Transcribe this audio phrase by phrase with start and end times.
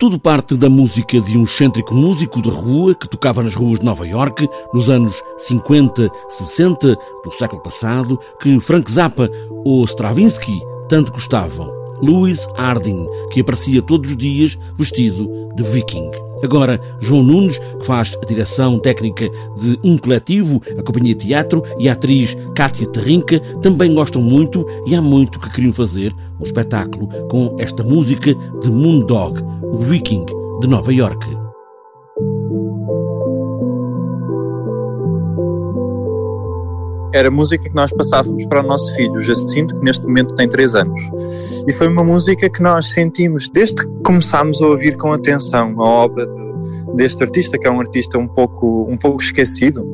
[0.00, 3.84] Tudo parte da música de um excêntrico músico de rua que tocava nas ruas de
[3.84, 9.30] Nova York nos anos 50, 60 do século passado, que Frank Zappa
[9.62, 10.58] ou Stravinsky
[10.88, 11.70] tanto gostavam.
[12.00, 16.10] Louis Harding, que aparecia todos os dias vestido de viking.
[16.42, 19.28] Agora, João Nunes, que faz a direção técnica
[19.60, 24.94] de um coletivo, a Companhia Teatro, e a atriz Kátia Terrinca também gostam muito e
[24.94, 29.42] há muito que queriam fazer um espetáculo com esta música de Moondog,
[29.72, 30.26] o viking
[30.60, 31.26] de Nova York.
[37.12, 40.74] era música que nós passávamos para o nosso filho, Jacinto, que neste momento tem 3
[40.76, 41.02] anos.
[41.66, 45.84] E foi uma música que nós sentimos, desde que começámos a ouvir com atenção a
[45.84, 49.84] obra de, deste artista, que é um artista um pouco, um pouco esquecido,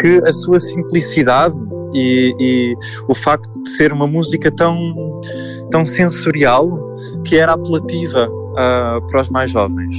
[0.00, 1.56] que a sua simplicidade
[1.94, 2.76] e, e
[3.08, 5.20] o facto de ser uma música tão,
[5.70, 6.70] tão sensorial
[7.24, 9.98] que era apelativa uh, para os mais jovens.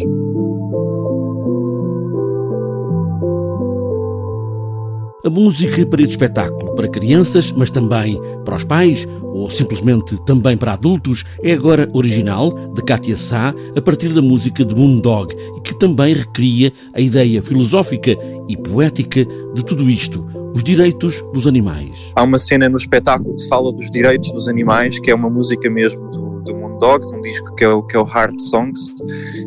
[5.26, 10.58] A música para este espetáculo, para crianças, mas também para os pais, ou simplesmente também
[10.58, 15.62] para adultos, é agora original, de Katia Sá, a partir da música de Moondog, e
[15.62, 18.18] que também recria a ideia filosófica
[18.50, 22.12] e poética de tudo isto, os direitos dos animais.
[22.18, 25.70] Há uma cena no espetáculo que fala dos direitos dos animais, que é uma música
[25.70, 28.94] mesmo do, do Moondog, um disco que é, o, que é o Heart Songs,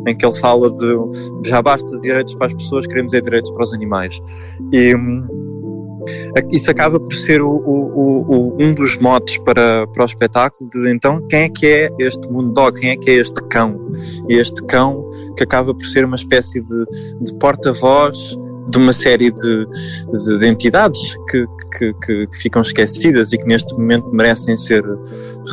[0.07, 3.61] em que ele fala de já basta direitos para as pessoas, queremos é direitos para
[3.61, 4.19] os animais.
[4.73, 5.46] E hum,
[6.51, 10.91] isso acaba por ser o, o, o, um dos motes para, para o espetáculo, de
[10.91, 13.79] então quem é que é este Moondog, quem é que é este cão?
[14.29, 16.85] Este cão que acaba por ser uma espécie de,
[17.21, 18.37] de porta-voz
[18.69, 23.45] de uma série de, de, de entidades que, que, que, que, ficam esquecidas e que
[23.45, 24.83] neste momento merecem ser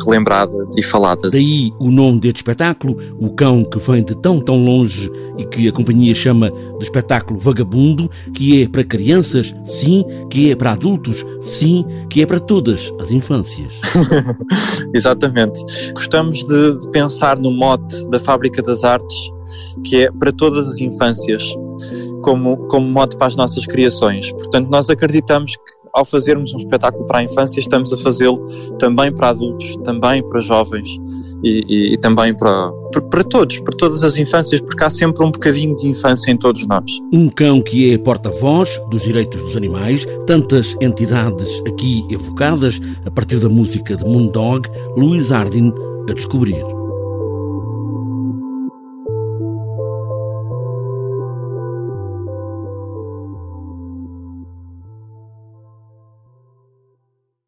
[0.03, 1.33] relembradas e faladas.
[1.33, 5.67] Daí o nome deste espetáculo, o cão que vem de tão tão longe e que
[5.67, 11.25] a companhia chama de espetáculo vagabundo, que é para crianças, sim, que é para adultos,
[11.41, 13.73] sim, que é para todas as infâncias.
[14.93, 15.59] Exatamente.
[15.93, 19.17] Gostamos de, de pensar no mote da Fábrica das Artes,
[19.83, 21.43] que é para todas as infâncias
[22.21, 24.31] como, como mote para as nossas criações.
[24.31, 28.45] Portanto, nós acreditamos que ao fazermos um espetáculo para a infância, estamos a fazê-lo
[28.77, 30.89] também para adultos, também para jovens
[31.41, 32.71] e, e, e também para,
[33.09, 36.67] para, todos, para todas as infâncias, porque há sempre um bocadinho de infância em todos
[36.67, 36.91] nós.
[37.13, 43.39] Um cão que é porta-voz dos direitos dos animais, tantas entidades aqui evocadas a partir
[43.39, 45.73] da música de Moondog, Louis Ardin
[46.09, 46.84] a descobrir.